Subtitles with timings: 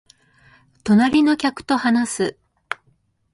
[0.83, 2.37] 隣の客と話す